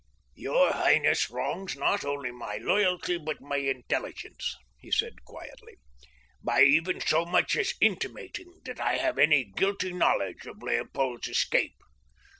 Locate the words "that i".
8.65-8.97